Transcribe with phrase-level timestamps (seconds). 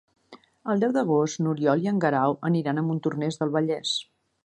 [0.73, 3.97] El deu d'agost n'Oriol i en Guerau aniran a Montornès del Vallès.